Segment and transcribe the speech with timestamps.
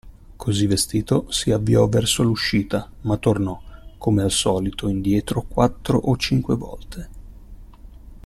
[0.35, 3.61] Così vestito, si avviò verso l'uscita, ma tornò,
[3.99, 7.09] come al solito, indietro quattro o cinque volte.